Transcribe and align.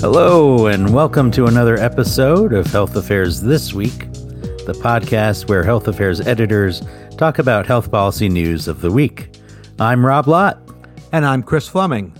Hello, 0.00 0.68
and 0.68 0.94
welcome 0.94 1.28
to 1.32 1.46
another 1.46 1.76
episode 1.76 2.52
of 2.52 2.66
Health 2.66 2.94
Affairs 2.94 3.40
This 3.40 3.74
Week, 3.74 3.98
the 4.64 4.78
podcast 4.80 5.48
where 5.48 5.64
health 5.64 5.88
affairs 5.88 6.20
editors 6.20 6.82
talk 7.16 7.40
about 7.40 7.66
health 7.66 7.90
policy 7.90 8.28
news 8.28 8.68
of 8.68 8.80
the 8.80 8.92
week. 8.92 9.36
I'm 9.80 10.06
Rob 10.06 10.28
Lott. 10.28 10.60
And 11.10 11.26
I'm 11.26 11.42
Chris 11.42 11.66
Fleming. 11.66 12.12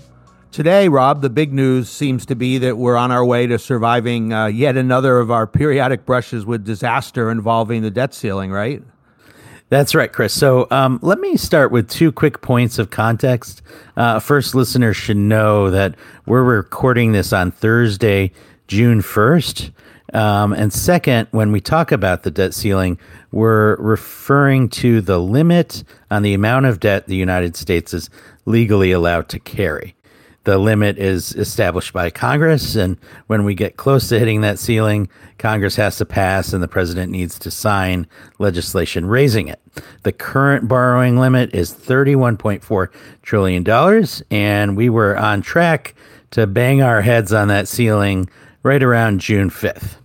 Today, 0.51 0.89
Rob, 0.89 1.21
the 1.21 1.29
big 1.29 1.53
news 1.53 1.89
seems 1.89 2.25
to 2.25 2.35
be 2.35 2.57
that 2.57 2.77
we're 2.77 2.97
on 2.97 3.11
our 3.11 3.23
way 3.23 3.47
to 3.47 3.57
surviving 3.57 4.33
uh, 4.33 4.47
yet 4.47 4.75
another 4.75 5.19
of 5.19 5.31
our 5.31 5.47
periodic 5.47 6.05
brushes 6.05 6.45
with 6.45 6.65
disaster 6.65 7.31
involving 7.31 7.81
the 7.81 7.91
debt 7.91 8.13
ceiling, 8.13 8.51
right? 8.51 8.83
That's 9.69 9.93
right, 9.93 10.11
Chris. 10.11 10.33
So 10.33 10.67
um, 10.71 10.99
let 11.03 11.19
me 11.19 11.37
start 11.37 11.71
with 11.71 11.87
two 11.87 12.11
quick 12.11 12.41
points 12.41 12.79
of 12.79 12.89
context. 12.89 13.61
Uh, 13.95 14.19
first, 14.19 14.55
listeners 14.55 14.97
should 14.97 15.17
know 15.17 15.69
that 15.69 15.95
we're 16.25 16.43
recording 16.43 17.11
this 17.11 17.31
on 17.31 17.51
Thursday, 17.51 18.31
June 18.67 19.01
1st. 19.01 19.71
Um, 20.11 20.53
and 20.53 20.73
second, 20.73 21.27
when 21.29 21.51
we 21.51 21.61
talk 21.61 21.91
about 21.91 22.23
the 22.23 22.31
debt 22.31 22.55
ceiling, 22.55 22.97
we're 23.31 23.75
referring 23.75 24.69
to 24.69 25.01
the 25.01 25.19
limit 25.19 25.83
on 26.09 26.23
the 26.23 26.33
amount 26.33 26.65
of 26.65 26.79
debt 26.79 27.05
the 27.05 27.15
United 27.15 27.55
States 27.55 27.93
is 27.93 28.09
legally 28.45 28.91
allowed 28.91 29.29
to 29.29 29.39
carry 29.39 29.93
the 30.43 30.57
limit 30.57 30.97
is 30.97 31.33
established 31.35 31.93
by 31.93 32.09
Congress. 32.09 32.75
And 32.75 32.97
when 33.27 33.43
we 33.43 33.53
get 33.53 33.77
close 33.77 34.09
to 34.09 34.19
hitting 34.19 34.41
that 34.41 34.59
ceiling, 34.59 35.09
Congress 35.37 35.75
has 35.75 35.97
to 35.97 36.05
pass 36.05 36.53
and 36.53 36.63
the 36.63 36.67
president 36.67 37.11
needs 37.11 37.37
to 37.39 37.51
sign 37.51 38.07
legislation 38.39 39.05
raising 39.05 39.47
it. 39.47 39.61
The 40.03 40.11
current 40.11 40.67
borrowing 40.67 41.17
limit 41.19 41.53
is 41.53 41.73
$31.4 41.73 42.87
trillion. 43.21 44.05
And 44.31 44.77
we 44.77 44.89
were 44.89 45.17
on 45.17 45.41
track 45.41 45.95
to 46.31 46.47
bang 46.47 46.81
our 46.81 47.01
heads 47.01 47.33
on 47.33 47.47
that 47.49 47.67
ceiling 47.67 48.29
right 48.63 48.81
around 48.81 49.19
June 49.19 49.49
5th. 49.49 49.95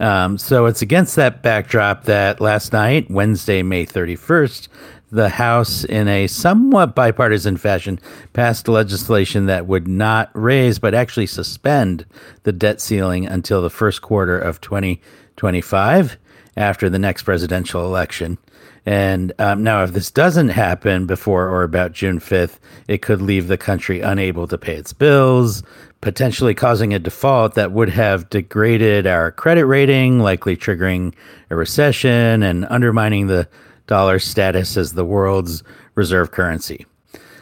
Um, 0.00 0.38
so 0.38 0.66
it's 0.66 0.82
against 0.82 1.16
that 1.16 1.42
backdrop 1.42 2.04
that 2.04 2.40
last 2.40 2.72
night, 2.72 3.10
Wednesday, 3.10 3.62
May 3.62 3.84
31st, 3.84 4.68
the 5.10 5.28
House, 5.28 5.84
in 5.84 6.08
a 6.08 6.26
somewhat 6.26 6.94
bipartisan 6.94 7.56
fashion, 7.56 7.98
passed 8.32 8.68
legislation 8.68 9.46
that 9.46 9.66
would 9.66 9.88
not 9.88 10.30
raise 10.34 10.78
but 10.78 10.94
actually 10.94 11.26
suspend 11.26 12.04
the 12.42 12.52
debt 12.52 12.80
ceiling 12.80 13.26
until 13.26 13.62
the 13.62 13.70
first 13.70 14.02
quarter 14.02 14.38
of 14.38 14.60
2025 14.60 16.18
after 16.56 16.90
the 16.90 16.98
next 16.98 17.22
presidential 17.22 17.84
election. 17.84 18.38
And 18.84 19.32
um, 19.38 19.62
now, 19.62 19.82
if 19.84 19.92
this 19.92 20.10
doesn't 20.10 20.48
happen 20.48 21.06
before 21.06 21.46
or 21.48 21.62
about 21.62 21.92
June 21.92 22.18
5th, 22.18 22.58
it 22.86 23.02
could 23.02 23.20
leave 23.20 23.46
the 23.46 23.58
country 23.58 24.00
unable 24.00 24.48
to 24.48 24.56
pay 24.56 24.76
its 24.76 24.94
bills, 24.94 25.62
potentially 26.00 26.54
causing 26.54 26.94
a 26.94 26.98
default 26.98 27.54
that 27.54 27.72
would 27.72 27.90
have 27.90 28.30
degraded 28.30 29.06
our 29.06 29.30
credit 29.32 29.66
rating, 29.66 30.20
likely 30.20 30.56
triggering 30.56 31.14
a 31.50 31.56
recession 31.56 32.42
and 32.42 32.66
undermining 32.70 33.26
the 33.26 33.46
dollar 33.88 34.20
status 34.20 34.76
as 34.76 34.92
the 34.92 35.04
world's 35.04 35.64
reserve 35.96 36.30
currency. 36.30 36.86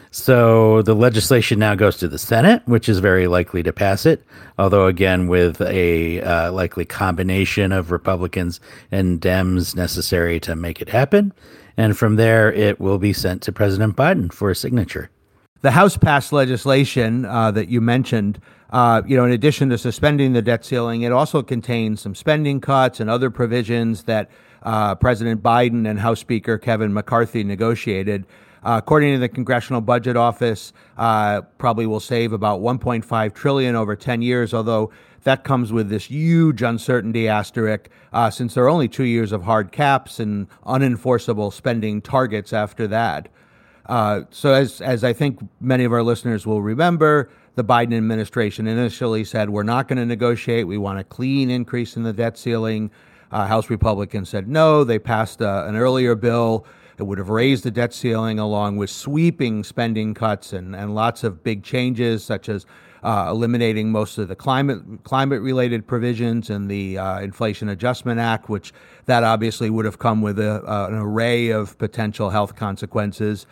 So 0.09 0.81
the 0.81 0.95
legislation 0.95 1.59
now 1.59 1.75
goes 1.75 1.97
to 1.97 2.07
the 2.07 2.17
Senate, 2.17 2.63
which 2.65 2.89
is 2.89 2.97
very 2.97 3.27
likely 3.27 3.61
to 3.61 3.71
pass 3.71 4.05
it, 4.05 4.23
although 4.57 4.87
again 4.87 5.27
with 5.27 5.61
a 5.61 6.21
uh, 6.21 6.51
likely 6.51 6.85
combination 6.85 7.71
of 7.71 7.91
Republicans 7.91 8.59
and 8.91 9.21
Dems 9.21 9.75
necessary 9.75 10.39
to 10.39 10.55
make 10.55 10.81
it 10.81 10.89
happen. 10.89 11.33
And 11.75 11.95
from 11.95 12.15
there, 12.15 12.51
it 12.51 12.79
will 12.79 12.97
be 12.97 13.13
sent 13.13 13.43
to 13.43 13.51
President 13.51 13.95
Biden 13.95 14.33
for 14.33 14.49
a 14.49 14.55
signature. 14.55 15.11
The 15.61 15.71
House 15.71 15.97
passed 15.97 16.33
legislation 16.33 17.25
uh, 17.25 17.51
that 17.51 17.67
you 17.67 17.81
mentioned. 17.81 18.41
Uh, 18.71 19.01
you 19.05 19.15
know, 19.15 19.25
in 19.25 19.31
addition 19.31 19.69
to 19.69 19.77
suspending 19.77 20.33
the 20.33 20.41
debt 20.41 20.65
ceiling, 20.65 21.03
it 21.03 21.11
also 21.11 21.43
contains 21.43 22.01
some 22.01 22.15
spending 22.15 22.59
cuts 22.59 22.99
and 22.99 23.09
other 23.09 23.29
provisions 23.29 24.03
that 24.03 24.29
uh, 24.63 24.95
President 24.95 25.41
Biden 25.41 25.89
and 25.89 25.99
House 25.99 26.19
Speaker 26.19 26.57
Kevin 26.57 26.93
McCarthy 26.93 27.43
negotiated. 27.43 28.25
Uh, 28.63 28.81
according 28.83 29.13
to 29.13 29.19
the 29.19 29.29
Congressional 29.29 29.81
Budget 29.81 30.17
Office, 30.17 30.73
uh, 30.97 31.41
probably 31.57 31.85
will 31.85 31.99
save 31.99 32.33
about 32.33 32.59
1.5 32.59 33.33
trillion 33.33 33.75
over 33.75 33.95
10 33.95 34.21
years. 34.21 34.53
Although 34.53 34.91
that 35.23 35.43
comes 35.43 35.71
with 35.71 35.89
this 35.89 36.05
huge 36.05 36.61
uncertainty 36.61 37.27
asterisk, 37.27 37.89
uh, 38.13 38.29
since 38.29 38.53
there 38.53 38.63
are 38.65 38.69
only 38.69 38.87
two 38.87 39.03
years 39.03 39.31
of 39.31 39.43
hard 39.43 39.71
caps 39.71 40.19
and 40.19 40.47
unenforceable 40.65 41.53
spending 41.53 42.01
targets 42.01 42.51
after 42.53 42.87
that. 42.87 43.29
Uh, 43.85 44.23
so, 44.31 44.53
as 44.53 44.81
as 44.81 45.03
I 45.03 45.13
think 45.13 45.39
many 45.61 45.85
of 45.85 45.93
our 45.93 46.03
listeners 46.03 46.45
will 46.45 46.61
remember, 46.61 47.29
the 47.55 47.63
Biden 47.63 47.95
administration 47.95 48.67
initially 48.67 49.23
said 49.23 49.49
we're 49.49 49.63
not 49.63 49.87
going 49.87 49.97
to 49.97 50.05
negotiate. 50.05 50.67
We 50.67 50.77
want 50.77 50.99
a 50.99 51.03
clean 51.03 51.49
increase 51.49 51.95
in 51.95 52.03
the 52.03 52.13
debt 52.13 52.37
ceiling. 52.37 52.91
Uh, 53.31 53.47
House 53.47 53.69
Republicans 53.69 54.29
said 54.29 54.47
no. 54.47 54.83
They 54.83 54.99
passed 54.99 55.41
uh, 55.41 55.65
an 55.67 55.75
earlier 55.75 56.15
bill 56.15 56.65
that 56.97 57.05
would 57.05 57.17
have 57.17 57.29
raised 57.29 57.63
the 57.63 57.71
debt 57.71 57.93
ceiling 57.93 58.39
along 58.39 58.77
with 58.77 58.89
sweeping 58.89 59.63
spending 59.63 60.13
cuts 60.13 60.53
and, 60.53 60.75
and 60.75 60.95
lots 60.95 61.23
of 61.23 61.43
big 61.43 61.63
changes, 61.63 62.23
such 62.23 62.49
as 62.49 62.65
uh, 63.03 63.27
eliminating 63.29 63.91
most 63.91 64.17
of 64.17 64.27
the 64.27 64.35
climate 64.35 64.81
climate 65.03 65.41
related 65.41 65.85
provisions 65.85 66.49
in 66.49 66.67
the 66.67 66.97
uh, 66.97 67.19
Inflation 67.19 67.69
Adjustment 67.69 68.19
Act, 68.19 68.49
which 68.49 68.73
that 69.05 69.23
obviously 69.23 69.69
would 69.69 69.85
have 69.85 69.99
come 69.99 70.21
with 70.21 70.39
a, 70.39 70.63
uh, 70.69 70.87
an 70.87 70.95
array 70.95 71.49
of 71.49 71.77
potential 71.77 72.31
health 72.31 72.55
consequences. 72.55 73.45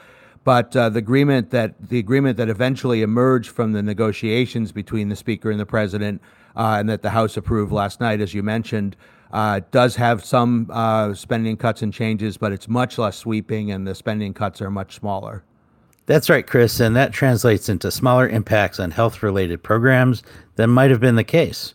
But 0.44 0.76
uh, 0.76 0.90
the 0.90 1.00
agreement 1.00 1.52
that 1.52 1.76
the 1.80 2.00
agreement 2.00 2.38
that 2.38 2.50
eventually 2.50 3.02
emerged 3.02 3.50
from 3.50 3.74
the 3.74 3.84
negotiations 3.84 4.72
between 4.72 5.10
the 5.10 5.16
Speaker 5.16 5.52
and 5.52 5.60
the 5.60 5.66
President, 5.66 6.22
uh, 6.56 6.78
and 6.80 6.90
that 6.90 7.02
the 7.02 7.12
House 7.12 7.38
approved 7.38 7.72
last 7.72 8.00
night, 8.00 8.22
as 8.22 8.34
you 8.34 8.44
mentioned, 8.44 8.96
uh, 9.36 9.60
does 9.72 9.98
have 9.98 10.24
some 10.24 10.70
uh, 10.72 11.14
spending 11.14 11.58
cuts 11.58 11.82
and 11.82 11.94
changes, 11.94 12.38
but 12.38 12.54
it's 12.54 12.70
much 12.70 12.98
less 12.98 13.18
sweeping, 13.18 13.70
and 13.70 13.86
the 13.86 13.94
spending 13.94 14.34
cuts 14.34 14.62
are 14.62 14.72
much 14.72 14.96
smaller. 14.96 15.44
That's 16.06 16.30
right, 16.30 16.48
Chris, 16.48 16.80
and 16.80 16.96
that 16.96 17.12
translates 17.12 17.68
into 17.68 17.92
smaller 17.92 18.30
impacts 18.30 18.80
on 18.80 18.92
health 18.92 19.22
related 19.22 19.62
programs 19.62 20.24
than 20.56 20.70
might 20.70 20.90
have 20.90 21.02
been 21.02 21.16
the 21.16 21.24
case. 21.26 21.74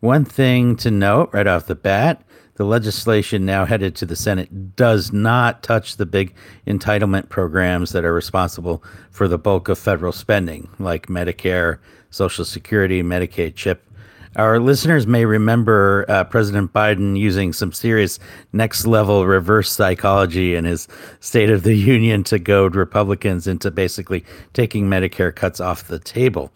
One 0.00 0.26
thing 0.26 0.76
to 0.76 0.90
note 0.90 1.30
right 1.32 1.46
off 1.46 1.66
the 1.66 1.74
bat 1.74 2.22
the 2.56 2.64
legislation 2.64 3.46
now 3.46 3.64
headed 3.64 3.94
to 3.94 4.04
the 4.04 4.16
Senate 4.16 4.74
does 4.74 5.12
not 5.12 5.62
touch 5.62 5.96
the 5.96 6.06
big 6.06 6.34
entitlement 6.66 7.28
programs 7.28 7.92
that 7.92 8.04
are 8.04 8.12
responsible 8.12 8.82
for 9.12 9.28
the 9.28 9.38
bulk 9.38 9.68
of 9.68 9.78
federal 9.78 10.10
spending, 10.10 10.68
like 10.80 11.06
Medicare, 11.06 11.78
Social 12.10 12.44
Security, 12.44 13.00
Medicaid, 13.00 13.54
CHIP, 13.54 13.87
our 14.36 14.58
listeners 14.60 15.06
may 15.06 15.24
remember 15.24 16.04
uh, 16.08 16.24
President 16.24 16.72
Biden 16.72 17.18
using 17.18 17.52
some 17.52 17.72
serious 17.72 18.18
next 18.52 18.86
level 18.86 19.26
reverse 19.26 19.70
psychology 19.70 20.54
in 20.54 20.64
his 20.64 20.88
State 21.20 21.50
of 21.50 21.62
the 21.62 21.74
Union 21.74 22.24
to 22.24 22.38
goad 22.38 22.74
Republicans 22.74 23.46
into 23.46 23.70
basically 23.70 24.24
taking 24.52 24.88
Medicare 24.88 25.34
cuts 25.34 25.60
off 25.60 25.88
the 25.88 25.98
table. 25.98 26.52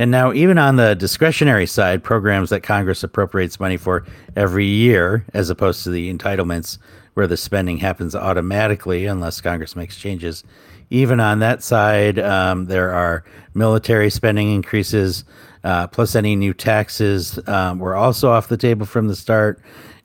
And 0.00 0.12
now, 0.12 0.32
even 0.32 0.58
on 0.58 0.76
the 0.76 0.94
discretionary 0.94 1.66
side, 1.66 2.04
programs 2.04 2.50
that 2.50 2.62
Congress 2.62 3.02
appropriates 3.02 3.58
money 3.58 3.76
for 3.76 4.06
every 4.36 4.66
year, 4.66 5.24
as 5.34 5.50
opposed 5.50 5.82
to 5.84 5.90
the 5.90 6.12
entitlements 6.12 6.78
where 7.14 7.26
the 7.26 7.36
spending 7.36 7.78
happens 7.78 8.14
automatically 8.14 9.06
unless 9.06 9.40
Congress 9.40 9.74
makes 9.74 9.98
changes, 9.98 10.44
even 10.90 11.20
on 11.20 11.40
that 11.40 11.62
side, 11.62 12.18
um, 12.18 12.66
there 12.66 12.92
are 12.92 13.24
military 13.54 14.08
spending 14.08 14.52
increases, 14.54 15.24
uh, 15.68 15.86
plus 15.86 16.14
any 16.14 16.34
new 16.34 16.54
taxes 16.54 17.38
um, 17.46 17.78
were 17.78 17.94
also 17.94 18.30
off 18.30 18.48
the 18.48 18.56
table 18.56 18.86
from 18.86 19.06
the 19.06 19.14
start. 19.14 19.60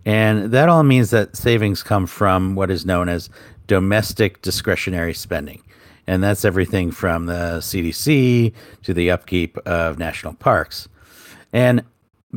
And 0.06 0.51
that 0.51 0.68
all 0.68 0.84
means 0.84 1.09
that 1.12 1.38
savings 1.38 1.81
come 1.81 2.06
from 2.06 2.56
what 2.56 2.69
is 2.69 2.85
known 2.85 3.07
as 3.07 3.29
domestic 3.68 4.41
discretionary 4.41 5.14
spending. 5.14 5.64
And 6.05 6.22
that's 6.22 6.43
everything 6.43 6.91
from 6.91 7.28
the 7.28 7.59
CDC 7.61 8.52
to 8.84 8.93
the 8.93 9.09
upkeep 9.09 9.58
of 9.59 9.97
national 9.97 10.34
parks. 10.34 10.90
And 11.53 11.82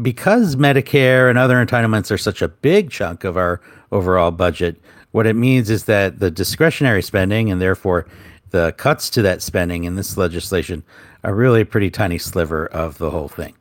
because 0.00 0.54
Medicare 0.54 1.28
and 1.28 1.36
other 1.36 1.56
entitlements 1.56 2.12
are 2.12 2.18
such 2.18 2.42
a 2.42 2.48
big 2.48 2.92
chunk 2.92 3.24
of 3.24 3.36
our 3.36 3.60
overall 3.90 4.30
budget, 4.30 4.80
what 5.10 5.26
it 5.26 5.34
means 5.34 5.68
is 5.68 5.86
that 5.86 6.20
the 6.20 6.30
discretionary 6.30 7.02
spending 7.02 7.50
and 7.50 7.60
therefore 7.60 8.06
the 8.50 8.72
cuts 8.72 9.10
to 9.10 9.22
that 9.22 9.42
spending 9.42 9.84
in 9.84 9.96
this 9.96 10.16
legislation 10.16 10.84
are 11.24 11.34
really 11.34 11.62
a 11.62 11.66
pretty 11.66 11.90
tiny 11.90 12.18
sliver 12.18 12.66
of 12.66 12.98
the 12.98 13.10
whole 13.10 13.28
thing. 13.28 13.54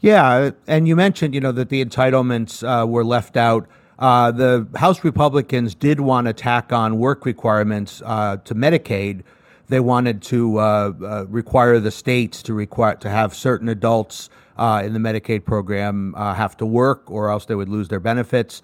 Yeah, 0.00 0.50
and 0.66 0.86
you 0.86 0.94
mentioned, 0.94 1.34
you 1.34 1.40
know, 1.40 1.52
that 1.52 1.68
the 1.68 1.84
entitlements 1.84 2.62
uh, 2.62 2.86
were 2.86 3.04
left 3.04 3.36
out. 3.36 3.66
Uh, 3.98 4.30
the 4.30 4.66
House 4.76 5.02
Republicans 5.04 5.74
did 5.74 6.00
want 6.00 6.26
to 6.26 6.32
tack 6.32 6.72
on 6.72 6.98
work 6.98 7.24
requirements 7.24 8.02
uh, 8.04 8.36
to 8.44 8.54
Medicaid. 8.54 9.22
They 9.68 9.80
wanted 9.80 10.22
to 10.22 10.58
uh, 10.58 10.92
uh, 11.02 11.26
require 11.28 11.80
the 11.80 11.90
states 11.90 12.42
to 12.44 12.54
require 12.54 12.94
to 12.96 13.08
have 13.08 13.34
certain 13.34 13.68
adults 13.68 14.28
uh, 14.58 14.82
in 14.84 14.92
the 14.92 14.98
Medicaid 14.98 15.44
program 15.44 16.14
have 16.14 16.56
to 16.58 16.66
work, 16.66 17.10
or 17.10 17.30
else 17.30 17.46
they 17.46 17.54
would 17.54 17.68
lose 17.68 17.88
their 17.88 18.00
benefits. 18.00 18.62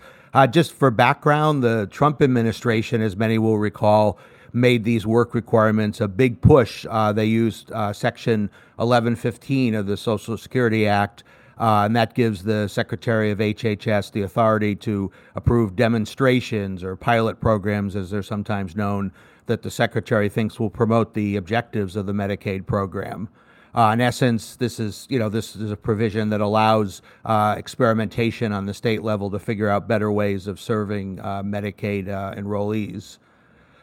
just 0.51 0.73
for 0.73 0.91
background, 0.91 1.63
the 1.63 1.89
Trump 1.91 2.23
administration, 2.23 3.01
as 3.03 3.17
many 3.17 3.39
will 3.39 3.59
recall, 3.59 4.19
made 4.53 4.85
these 4.85 5.07
work 5.07 5.35
requirements 5.35 6.01
a 6.01 6.09
big 6.09 6.41
push. 6.41 6.87
Uh, 6.89 7.13
they 7.13 7.25
used 7.25 7.71
uh, 7.73 7.93
Section 7.93 8.51
1115 8.77 9.75
of 9.75 9.87
the 9.87 9.97
Social 9.97 10.37
Security 10.37 10.87
Act. 10.87 11.25
Uh, 11.59 11.85
and 11.85 11.95
that 11.95 12.15
gives 12.15 12.43
the 12.43 12.67
Secretary 12.67 13.31
of 13.31 13.39
HHS 13.39 14.11
the 14.13 14.23
authority 14.23 14.75
to 14.77 15.13
approve 15.37 15.77
demonstrations 15.77 16.83
or 16.83 16.97
pilot 16.97 17.41
programs, 17.41 17.95
as 17.95 18.11
they're 18.11 18.23
sometimes 18.23 18.75
known, 18.75 19.13
that 19.47 19.63
the 19.63 19.71
Secretary 19.71 20.29
thinks 20.29 20.59
will 20.59 20.71
promote 20.71 21.15
the 21.15 21.37
objectives 21.37 21.95
of 21.95 22.07
the 22.07 22.13
Medicaid 22.13 22.67
program. 22.67 23.29
Uh, 23.75 23.91
in 23.95 24.01
essence, 24.01 24.57
this 24.57 24.79
is 24.79 25.07
you 25.09 25.19
know 25.19 25.31
this 25.31 25.57
is 25.57 25.71
a 25.71 25.77
provision 25.77 26.29
that 26.29 26.43
allows 26.43 27.01
uh, 27.25 27.55
experimentation 27.57 28.53
on 28.53 28.67
the 28.67 28.75
state 28.75 29.03
level 29.03 29.31
to 29.31 29.39
figure 29.39 29.69
out 29.69 29.89
better 29.89 30.13
ways 30.13 30.47
of 30.47 30.61
serving 30.61 31.19
uh, 31.21 31.43
Medicaid 31.43 32.09
uh, 32.09 32.35
enrollees. 32.35 33.19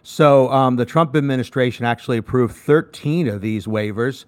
So 0.03 0.49
um, 0.51 0.75
the 0.75 0.85
Trump 0.85 1.15
administration 1.15 1.85
actually 1.85 2.17
approved 2.17 2.55
13 2.55 3.27
of 3.27 3.41
these 3.41 3.65
waivers, 3.65 4.25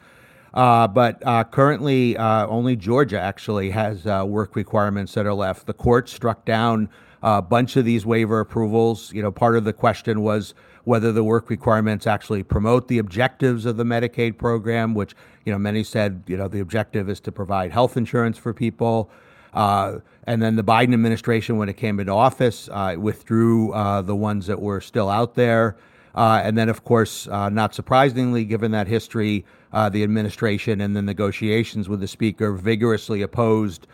uh, 0.53 0.87
but 0.87 1.25
uh, 1.25 1.43
currently 1.45 2.17
only 2.17 2.75
Georgia 2.75 3.19
actually 3.19 3.71
has 3.71 4.05
work 4.05 4.55
requirements 4.55 5.13
that 5.13 5.25
are 5.25 5.33
left. 5.33 5.65
The 5.67 5.73
court 5.73 6.09
struck 6.09 6.45
down 6.45 6.89
a 7.23 7.41
bunch 7.41 7.75
of 7.75 7.85
these 7.85 8.05
waiver 8.05 8.39
approvals. 8.39 9.13
You 9.13 9.21
know, 9.21 9.31
part 9.31 9.55
of 9.55 9.63
the 9.63 9.73
question 9.73 10.21
was 10.21 10.53
whether 10.83 11.11
the 11.11 11.23
work 11.23 11.49
requirements 11.49 12.07
actually 12.07 12.43
promote 12.43 12.87
the 12.87 12.97
objectives 12.97 13.65
of 13.65 13.77
the 13.77 13.83
Medicaid 13.83 14.37
program, 14.37 14.93
which 14.93 15.13
you 15.45 15.51
know 15.51 15.59
many 15.59 15.83
said 15.83 16.23
you 16.27 16.37
know 16.37 16.47
the 16.47 16.59
objective 16.59 17.09
is 17.09 17.19
to 17.21 17.31
provide 17.31 17.71
health 17.71 17.97
insurance 17.97 18.37
for 18.37 18.53
people. 18.53 19.09
Uh, 19.53 19.99
and 20.25 20.41
then 20.41 20.55
the 20.55 20.63
Biden 20.63 20.93
administration, 20.93 21.57
when 21.57 21.69
it 21.69 21.77
came 21.77 21.99
into 21.99 22.11
office, 22.11 22.69
uh, 22.71 22.95
withdrew 22.97 23.73
uh, 23.73 24.01
the 24.01 24.15
ones 24.15 24.47
that 24.47 24.61
were 24.61 24.81
still 24.81 25.09
out 25.09 25.35
there. 25.35 25.75
Uh, 26.13 26.41
and 26.43 26.57
then, 26.57 26.69
of 26.69 26.83
course, 26.83 27.27
uh, 27.27 27.49
not 27.49 27.73
surprisingly, 27.73 28.43
given 28.43 28.71
that 28.71 28.87
history, 28.87 29.45
uh, 29.71 29.87
the 29.89 30.03
administration 30.03 30.81
and 30.81 30.95
the 30.95 31.01
negotiations 31.01 31.87
with 31.87 32.01
the 32.01 32.07
speaker 32.07 32.51
vigorously 32.51 33.21
opposed, 33.21 33.87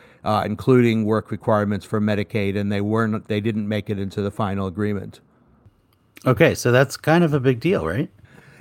including 0.44 1.06
work 1.06 1.32
requirements 1.32 1.86
for 1.86 2.02
Medicaid, 2.02 2.58
and 2.58 2.72
they 2.72 2.82
weren't. 2.82 3.28
They 3.28 3.40
didn't 3.40 3.68
make 3.68 3.90
it 3.90 4.00
into 4.00 4.22
the 4.22 4.32
final 4.32 4.68
agreement. 4.68 5.22
Okay, 6.26 6.56
so 6.56 6.72
that's 6.72 6.98
kind 6.98 7.24
of 7.24 7.34
a 7.34 7.40
big 7.40 7.60
deal, 7.60 7.86
right? 7.86 8.10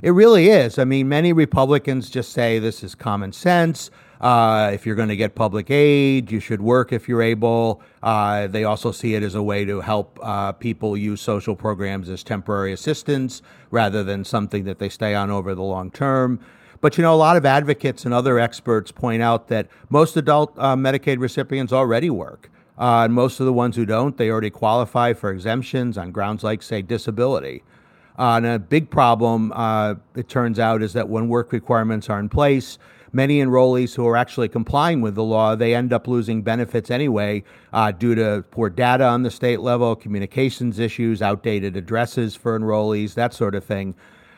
It 0.02 0.10
really 0.10 0.50
is. 0.50 0.78
I 0.78 0.84
mean, 0.84 1.08
many 1.08 1.32
Republicans 1.32 2.10
just 2.10 2.32
say 2.32 2.58
this 2.58 2.84
is 2.84 2.94
common 2.94 3.32
sense. 3.32 3.90
Uh, 4.20 4.70
if 4.72 4.86
you're 4.86 4.94
going 4.94 5.08
to 5.08 5.16
get 5.16 5.34
public 5.34 5.70
aid, 5.70 6.30
you 6.30 6.40
should 6.40 6.60
work 6.60 6.92
if 6.92 7.08
you're 7.08 7.22
able. 7.22 7.82
Uh, 8.02 8.46
they 8.46 8.64
also 8.64 8.90
see 8.92 9.14
it 9.14 9.22
as 9.22 9.34
a 9.34 9.42
way 9.42 9.64
to 9.64 9.80
help 9.80 10.18
uh, 10.22 10.52
people 10.52 10.96
use 10.96 11.20
social 11.20 11.54
programs 11.54 12.08
as 12.08 12.22
temporary 12.22 12.72
assistance 12.72 13.42
rather 13.70 14.02
than 14.02 14.24
something 14.24 14.64
that 14.64 14.78
they 14.78 14.88
stay 14.88 15.14
on 15.14 15.30
over 15.30 15.54
the 15.54 15.62
long 15.62 15.90
term. 15.90 16.40
But 16.80 16.96
you 16.96 17.02
know, 17.02 17.14
a 17.14 17.16
lot 17.16 17.36
of 17.36 17.44
advocates 17.44 18.04
and 18.04 18.14
other 18.14 18.38
experts 18.38 18.92
point 18.92 19.22
out 19.22 19.48
that 19.48 19.68
most 19.88 20.16
adult 20.16 20.54
uh, 20.58 20.76
Medicaid 20.76 21.20
recipients 21.20 21.72
already 21.72 22.10
work. 22.10 22.50
Uh, 22.78 23.04
and 23.04 23.14
most 23.14 23.40
of 23.40 23.46
the 23.46 23.52
ones 23.52 23.76
who 23.76 23.86
don't, 23.86 24.18
they 24.18 24.30
already 24.30 24.50
qualify 24.50 25.14
for 25.14 25.30
exemptions 25.30 25.96
on 25.96 26.12
grounds 26.12 26.44
like, 26.44 26.62
say, 26.62 26.82
disability. 26.82 27.62
Uh, 28.18 28.36
and 28.36 28.46
a 28.46 28.58
big 28.58 28.90
problem, 28.90 29.52
uh, 29.54 29.94
it 30.14 30.28
turns 30.28 30.58
out, 30.58 30.82
is 30.82 30.92
that 30.92 31.08
when 31.08 31.28
work 31.28 31.52
requirements 31.52 32.10
are 32.10 32.18
in 32.18 32.28
place, 32.28 32.78
many 33.12 33.40
enrollees 33.40 33.94
who 33.94 34.06
are 34.06 34.16
actually 34.16 34.48
complying 34.48 35.00
with 35.00 35.14
the 35.14 35.22
law, 35.22 35.54
they 35.54 35.74
end 35.74 35.92
up 35.92 36.06
losing 36.06 36.42
benefits 36.42 36.90
anyway 36.90 37.42
uh, 37.72 37.92
due 37.92 38.14
to 38.14 38.44
poor 38.50 38.70
data 38.70 39.04
on 39.04 39.22
the 39.22 39.30
state 39.30 39.60
level, 39.60 39.96
communications 39.96 40.78
issues, 40.78 41.22
outdated 41.22 41.76
addresses 41.76 42.34
for 42.34 42.58
enrollees, 42.58 43.14
that 43.14 43.34
sort 43.34 43.54
of 43.54 43.64
thing. 43.64 43.94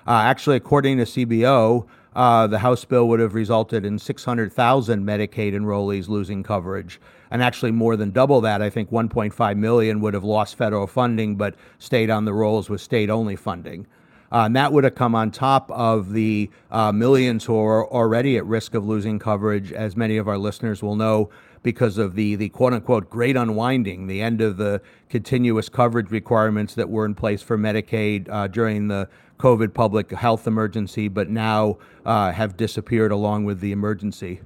Uh, 0.06 0.22
actually, 0.22 0.56
according 0.56 0.98
to 0.98 1.04
CBO, 1.04 1.86
uh, 2.16 2.46
the 2.46 2.58
House 2.58 2.84
bill 2.84 3.06
would 3.08 3.20
have 3.20 3.34
resulted 3.34 3.84
in 3.84 3.98
600,000 3.98 5.04
Medicaid 5.04 5.52
enrollees 5.52 6.08
losing 6.08 6.42
coverage. 6.42 7.00
And 7.30 7.42
actually, 7.42 7.72
more 7.72 7.94
than 7.96 8.10
double 8.10 8.40
that, 8.40 8.62
I 8.62 8.70
think 8.70 8.90
1.5 8.90 9.56
million 9.56 10.00
would 10.00 10.14
have 10.14 10.24
lost 10.24 10.56
federal 10.56 10.86
funding 10.86 11.36
but 11.36 11.54
stayed 11.78 12.10
on 12.10 12.24
the 12.24 12.32
rolls 12.32 12.70
with 12.70 12.80
state 12.80 13.10
only 13.10 13.36
funding. 13.36 13.86
Uh, 14.30 14.44
and 14.44 14.56
that 14.56 14.72
would 14.72 14.84
have 14.84 14.94
come 14.94 15.14
on 15.14 15.30
top 15.30 15.70
of 15.70 16.12
the 16.12 16.50
uh, 16.70 16.92
millions 16.92 17.44
who 17.44 17.56
are 17.58 17.86
already 17.90 18.36
at 18.36 18.44
risk 18.44 18.74
of 18.74 18.86
losing 18.86 19.18
coverage, 19.18 19.72
as 19.72 19.96
many 19.96 20.16
of 20.16 20.28
our 20.28 20.38
listeners 20.38 20.82
will 20.82 20.96
know, 20.96 21.30
because 21.62 21.98
of 21.98 22.14
the, 22.14 22.34
the 22.34 22.48
quote 22.50 22.72
unquote 22.72 23.10
great 23.10 23.36
unwinding, 23.36 24.06
the 24.06 24.20
end 24.20 24.40
of 24.40 24.56
the 24.56 24.80
continuous 25.08 25.68
coverage 25.68 26.10
requirements 26.10 26.74
that 26.74 26.88
were 26.88 27.04
in 27.04 27.14
place 27.14 27.42
for 27.42 27.58
Medicaid 27.58 28.28
uh, 28.28 28.46
during 28.46 28.88
the 28.88 29.08
COVID 29.38 29.72
public 29.72 30.10
health 30.10 30.46
emergency, 30.46 31.08
but 31.08 31.28
now 31.28 31.78
uh, 32.04 32.32
have 32.32 32.56
disappeared 32.56 33.12
along 33.12 33.44
with 33.44 33.60
the 33.60 33.72
emergency. 33.72 34.40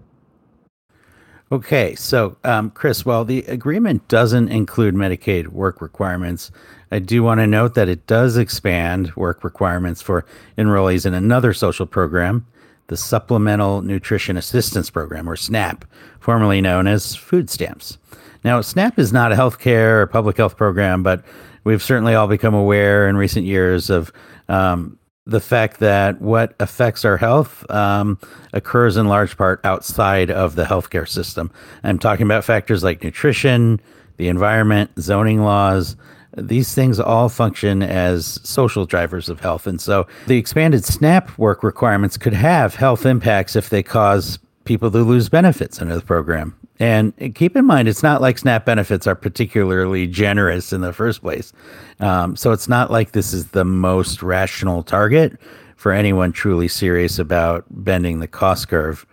Okay, 1.52 1.94
so 1.96 2.38
um, 2.44 2.70
Chris, 2.70 3.04
while 3.04 3.26
the 3.26 3.40
agreement 3.40 4.08
doesn't 4.08 4.48
include 4.48 4.94
Medicaid 4.94 5.48
work 5.48 5.82
requirements, 5.82 6.50
I 6.90 6.98
do 6.98 7.22
want 7.22 7.40
to 7.40 7.46
note 7.46 7.74
that 7.74 7.90
it 7.90 8.06
does 8.06 8.38
expand 8.38 9.14
work 9.16 9.44
requirements 9.44 10.00
for 10.00 10.24
enrollees 10.56 11.04
in 11.04 11.12
another 11.12 11.52
social 11.52 11.84
program, 11.84 12.46
the 12.86 12.96
Supplemental 12.96 13.82
Nutrition 13.82 14.38
Assistance 14.38 14.88
Program, 14.88 15.28
or 15.28 15.36
SNAP, 15.36 15.84
formerly 16.20 16.62
known 16.62 16.86
as 16.86 17.14
food 17.14 17.50
stamps. 17.50 17.98
Now, 18.44 18.62
SNAP 18.62 18.98
is 18.98 19.12
not 19.12 19.30
a 19.30 19.36
healthcare 19.36 20.00
or 20.00 20.06
public 20.06 20.38
health 20.38 20.56
program, 20.56 21.02
but 21.02 21.22
we've 21.64 21.82
certainly 21.82 22.14
all 22.14 22.28
become 22.28 22.54
aware 22.54 23.06
in 23.06 23.18
recent 23.18 23.44
years 23.44 23.90
of 23.90 24.10
um, 24.48 24.98
the 25.26 25.40
fact 25.40 25.78
that 25.80 26.20
what 26.20 26.54
affects 26.58 27.04
our 27.04 27.16
health 27.16 27.68
um, 27.70 28.18
occurs 28.52 28.96
in 28.96 29.06
large 29.06 29.36
part 29.36 29.60
outside 29.64 30.30
of 30.30 30.56
the 30.56 30.64
healthcare 30.64 31.08
system. 31.08 31.50
I'm 31.84 31.98
talking 31.98 32.26
about 32.26 32.44
factors 32.44 32.82
like 32.82 33.04
nutrition, 33.04 33.80
the 34.16 34.28
environment, 34.28 34.90
zoning 34.98 35.42
laws. 35.42 35.96
These 36.36 36.74
things 36.74 36.98
all 36.98 37.28
function 37.28 37.82
as 37.82 38.40
social 38.42 38.84
drivers 38.84 39.28
of 39.28 39.40
health. 39.40 39.66
And 39.66 39.80
so 39.80 40.06
the 40.26 40.38
expanded 40.38 40.84
SNAP 40.84 41.36
work 41.38 41.62
requirements 41.62 42.16
could 42.16 42.32
have 42.32 42.74
health 42.74 43.06
impacts 43.06 43.54
if 43.54 43.68
they 43.68 43.82
cause 43.82 44.38
people 44.64 44.90
to 44.90 44.98
lose 44.98 45.28
benefits 45.28 45.80
under 45.80 45.94
the 45.94 46.02
program. 46.02 46.56
And 46.82 47.14
keep 47.36 47.54
in 47.54 47.64
mind, 47.64 47.86
it's 47.86 48.02
not 48.02 48.20
like 48.20 48.38
SNAP 48.38 48.64
benefits 48.64 49.06
are 49.06 49.14
particularly 49.14 50.08
generous 50.08 50.72
in 50.72 50.80
the 50.80 50.92
first 50.92 51.22
place. 51.22 51.52
Um, 52.00 52.34
so 52.34 52.50
it's 52.50 52.68
not 52.68 52.90
like 52.90 53.12
this 53.12 53.32
is 53.32 53.46
the 53.50 53.64
most 53.64 54.20
rational 54.20 54.82
target 54.82 55.38
for 55.76 55.92
anyone 55.92 56.32
truly 56.32 56.66
serious 56.66 57.20
about 57.20 57.64
bending 57.70 58.18
the 58.18 58.26
cost 58.26 58.66
curve. 58.66 59.06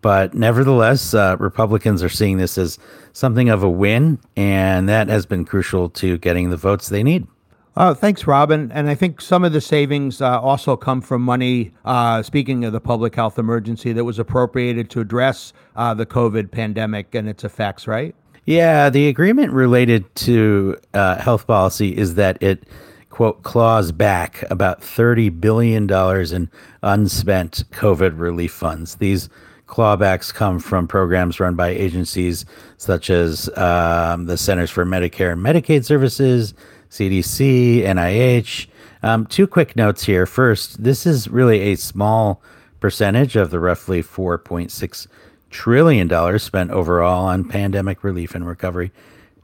But 0.00 0.32
nevertheless, 0.32 1.12
uh, 1.12 1.36
Republicans 1.38 2.02
are 2.02 2.08
seeing 2.08 2.38
this 2.38 2.56
as 2.56 2.78
something 3.12 3.50
of 3.50 3.62
a 3.62 3.68
win, 3.68 4.18
and 4.34 4.88
that 4.88 5.08
has 5.08 5.26
been 5.26 5.44
crucial 5.44 5.90
to 5.90 6.16
getting 6.16 6.48
the 6.48 6.56
votes 6.56 6.88
they 6.88 7.02
need. 7.02 7.26
Uh, 7.74 7.94
thanks, 7.94 8.26
Robin. 8.26 8.70
And 8.72 8.88
I 8.88 8.94
think 8.94 9.20
some 9.20 9.44
of 9.44 9.52
the 9.52 9.60
savings 9.60 10.20
uh, 10.20 10.40
also 10.40 10.76
come 10.76 11.00
from 11.00 11.22
money, 11.22 11.72
uh, 11.84 12.22
speaking 12.22 12.64
of 12.64 12.72
the 12.72 12.80
public 12.80 13.14
health 13.14 13.38
emergency, 13.38 13.92
that 13.92 14.04
was 14.04 14.18
appropriated 14.18 14.90
to 14.90 15.00
address 15.00 15.52
uh, 15.74 15.94
the 15.94 16.04
COVID 16.04 16.50
pandemic 16.50 17.14
and 17.14 17.28
its 17.28 17.44
effects, 17.44 17.86
right? 17.86 18.14
Yeah, 18.44 18.90
the 18.90 19.08
agreement 19.08 19.52
related 19.52 20.14
to 20.16 20.76
uh, 20.92 21.16
health 21.16 21.46
policy 21.46 21.96
is 21.96 22.16
that 22.16 22.42
it, 22.42 22.64
quote, 23.08 23.42
claws 23.42 23.90
back 23.92 24.44
about 24.50 24.82
$30 24.82 25.40
billion 25.40 25.84
in 25.84 26.50
unspent 26.82 27.64
COVID 27.70 28.18
relief 28.18 28.52
funds. 28.52 28.96
These 28.96 29.30
clawbacks 29.66 30.34
come 30.34 30.58
from 30.58 30.86
programs 30.86 31.40
run 31.40 31.54
by 31.54 31.68
agencies 31.68 32.44
such 32.76 33.08
as 33.08 33.48
um, 33.56 34.26
the 34.26 34.36
Centers 34.36 34.70
for 34.70 34.84
Medicare 34.84 35.32
and 35.32 35.40
Medicaid 35.40 35.84
Services 35.86 36.52
CDC, 36.92 37.84
NIH. 37.84 38.66
Um, 39.02 39.24
two 39.24 39.46
quick 39.46 39.74
notes 39.76 40.04
here. 40.04 40.26
First, 40.26 40.84
this 40.84 41.06
is 41.06 41.26
really 41.26 41.72
a 41.72 41.76
small 41.76 42.42
percentage 42.80 43.34
of 43.34 43.50
the 43.50 43.58
roughly 43.58 44.02
$4.6 44.02 45.06
trillion 45.48 46.38
spent 46.38 46.70
overall 46.70 47.24
on 47.24 47.48
pandemic 47.48 48.04
relief 48.04 48.34
and 48.34 48.46
recovery. 48.46 48.92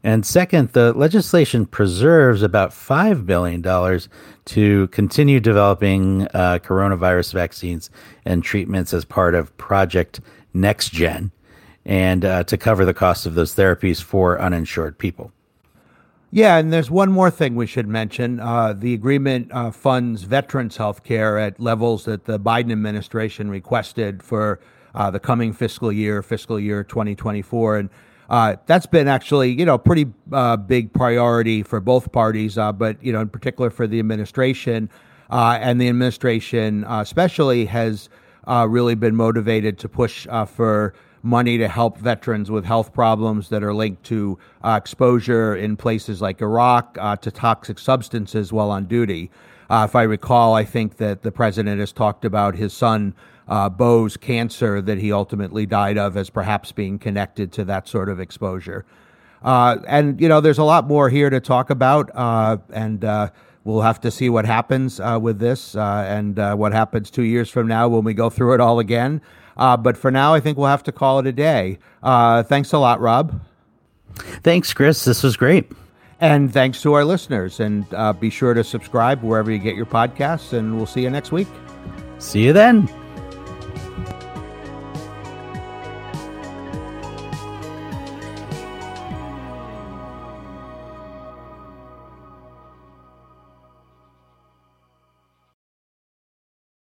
And 0.05 0.27
second, 0.27 0.73
the 0.75 0.93
legislation 0.93 1.65
preserves 1.65 2.43
about 2.43 2.71
$5 2.73 3.25
billion 3.25 3.63
to 4.45 4.89
continue 4.89 5.41
developing 5.41 6.29
uh, 6.35 6.59
coronavirus 6.63 7.33
vaccines 7.33 7.89
and 8.27 8.45
treatments 8.45 8.93
as 8.93 9.07
part 9.07 9.35
of 9.35 9.57
Project 9.57 10.21
NextGen 10.55 11.31
and 11.87 12.25
uh, 12.27 12.45
to 12.45 12.59
cover 12.59 12.85
the 12.85 12.93
cost 12.93 13.25
of 13.25 13.35
those 13.35 13.55
therapies 13.55 14.03
for 14.03 14.39
uninsured 14.39 14.99
people. 14.99 15.33
Yeah, 16.31 16.59
and 16.59 16.71
there's 16.71 16.91
one 16.91 17.11
more 17.11 17.31
thing 17.31 17.55
we 17.55 17.67
should 17.67 17.89
mention. 17.89 18.39
Uh, 18.39 18.75
the 18.75 18.93
agreement 18.93 19.51
uh, 19.51 19.71
funds 19.71 20.25
veterans 20.25 20.77
health 20.77 21.03
care 21.03 21.39
at 21.39 21.59
levels 21.59 22.05
that 22.05 22.27
the 22.27 22.39
Biden 22.39 22.71
administration 22.71 23.51
requested 23.51 24.23
for 24.23 24.61
uh, 24.95 25.11
the 25.11 25.21
coming 25.21 25.55
fiscal 25.55 25.91
year, 25.91 26.23
fiscal 26.23 26.61
year 26.61 26.85
2024. 26.85 27.79
And 27.79 27.91
uh, 28.29 28.57
that's 28.67 28.85
been 28.85 29.09
actually, 29.09 29.53
you 29.53 29.65
know, 29.65 29.79
pretty 29.79 30.13
uh, 30.31 30.59
big 30.59 30.93
priority 30.93 31.63
for 31.63 31.81
both 31.81 32.13
parties, 32.13 32.59
uh, 32.59 32.73
but, 32.73 33.03
you 33.03 33.11
know, 33.11 33.23
in 33.23 33.31
particular 33.31 33.71
for 33.71 33.87
the 33.87 33.99
administration. 33.99 34.91
And 35.31 35.81
the 35.81 35.89
administration, 35.89 36.85
especially, 36.85 37.65
has 37.67 38.11
really 38.47 38.95
been 38.95 39.17
motivated 39.17 39.79
to 39.79 39.89
push 39.89 40.27
for 40.47 40.93
money 41.23 41.59
to 41.59 41.69
help 41.69 41.99
veterans 41.99 42.51
with 42.51 42.65
health 42.65 42.93
problems 42.93 43.49
that 43.49 43.63
are 43.63 43.75
linked 43.75 44.05
to 44.05 44.39
uh, 44.63 44.79
exposure 44.81 45.57
in 45.57 45.77
places 45.77 46.21
like 46.21 46.41
Iraq 46.41 46.97
uh, 47.01 47.17
to 47.17 47.31
toxic 47.31 47.79
substances 47.79 48.53
while 48.53 48.71
on 48.71 48.85
duty. 48.85 49.31
Uh, 49.71 49.87
if 49.89 49.95
I 49.95 50.03
recall, 50.03 50.55
I 50.55 50.65
think 50.65 50.97
that 50.97 51.23
the 51.23 51.33
president 51.33 51.81
has 51.81 51.93
talked 51.93 52.25
about 52.25 52.55
his 52.55 52.73
son 52.73 53.15
uh, 53.49 53.69
Beau's 53.69 54.17
cancer 54.17 54.81
that 54.81 54.99
he 54.99 55.13
ultimately 55.13 55.67
died 55.67 55.99
of 55.99 56.17
as 56.17 56.31
perhaps 56.31 56.73
being 56.73 56.99
connected 56.99 57.53
to 57.53 57.65
that 57.65 57.89
sort 57.89 58.09
of 58.09 58.21
exposure. 58.21 58.85
Uh, 59.43 59.77
and, 59.87 60.21
you 60.21 60.29
know, 60.29 60.41
there's 60.41 60.59
a 60.59 60.65
lot 60.65 60.87
more 60.87 61.09
here 61.09 61.31
to 61.31 61.41
talk 61.41 61.71
about. 61.71 62.11
Uh, 62.15 62.59
and 62.73 63.03
we'll 63.65 63.83
have 63.83 64.01
to 64.01 64.11
see 64.11 64.29
what 64.29 64.45
happens 64.47 65.01
with 65.21 65.39
this 65.39 65.75
and 65.77 66.37
what 66.59 66.73
happens 66.73 67.11
two 67.11 67.23
years 67.23 67.51
from 67.51 67.67
now 67.67 67.89
when 67.89 68.05
we 68.05 68.15
go 68.15 68.31
through 68.31 68.55
it 68.55 68.61
all 68.61 68.79
again. 68.79 69.21
Uh, 69.59 69.77
but 69.77 69.97
for 69.97 70.11
now, 70.11 70.35
I 70.35 70.41
think 70.41 70.57
we'll 70.57 70.69
have 70.69 70.85
to 70.85 70.93
call 70.93 71.19
it 71.19 71.27
a 71.27 71.33
day. 71.33 71.79
Uh, 72.03 72.43
thanks 72.43 72.73
a 72.73 72.79
lot, 72.79 73.01
Rob. 73.01 73.41
Thanks, 74.43 74.73
Chris. 74.73 75.05
This 75.05 75.23
was 75.23 75.37
great. 75.37 75.71
And 76.21 76.53
thanks 76.53 76.83
to 76.83 76.95
our 76.95 77.05
listeners. 77.05 77.61
And 77.61 77.87
uh, 77.95 78.13
be 78.13 78.31
sure 78.31 78.55
to 78.55 78.65
subscribe 78.65 79.23
wherever 79.23 79.51
you 79.51 79.59
get 79.59 79.77
your 79.77 79.87
podcasts, 79.87 80.53
and 80.53 80.77
we'll 80.77 80.87
see 80.87 81.03
you 81.03 81.11
next 81.11 81.33
week. 81.33 81.49
See 82.19 82.45
you 82.45 82.53
then. 82.53 82.89